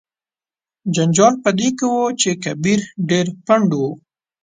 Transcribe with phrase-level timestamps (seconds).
[0.95, 3.81] جنجال په دې کې و چې کبیر ډیر پنډ و.